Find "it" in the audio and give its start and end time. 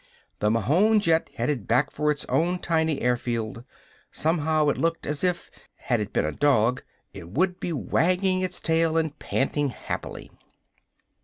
4.69-4.77, 5.99-6.11, 7.13-7.29